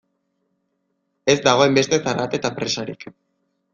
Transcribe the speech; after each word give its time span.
Ez 1.33 1.37
dago 1.49 1.65
hainbeste 1.67 1.99
zarata 2.07 2.39
eta 2.41 2.53
presarik. 2.59 3.07